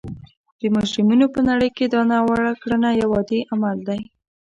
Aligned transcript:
د 0.59 0.61
مجرمینو 0.75 1.25
په 1.35 1.39
نړۍ 1.49 1.69
کې 1.77 1.85
دا 1.93 2.01
ناوړه 2.11 2.53
کړنه 2.61 2.89
یو 3.01 3.09
عادي 3.17 3.39
عمل 3.53 3.77
دی 3.87 4.01